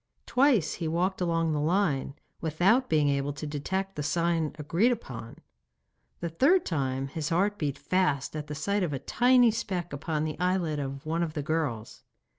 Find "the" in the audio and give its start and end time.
1.51-1.59, 3.95-4.01, 6.21-6.29, 8.47-8.55, 10.23-10.39, 11.35-11.43